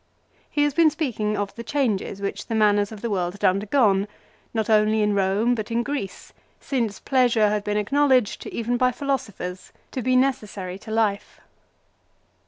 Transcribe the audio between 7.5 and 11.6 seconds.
been acknowledged even by philosophers to be necessary to life.